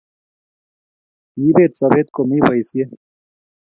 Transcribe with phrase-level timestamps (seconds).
[1.31, 2.85] kiibet sobeet komiii boisie.